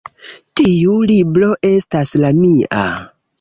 [0.61, 2.83] Tiu libro estas la mia